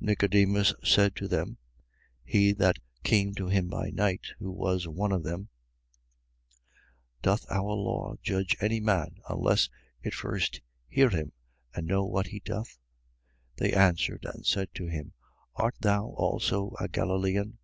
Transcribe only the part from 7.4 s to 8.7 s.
our law judge